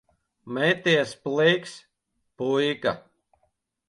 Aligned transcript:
Meties 0.55 1.11
pliks, 1.25 1.73
puika. 2.37 2.93